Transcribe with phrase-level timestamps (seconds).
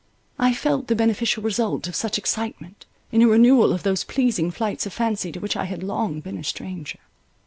[0.39, 4.87] I felt the beneficial result of such excitement, in a renewal of those pleasing flights
[4.87, 6.97] of fancy to which I had long been a stranger.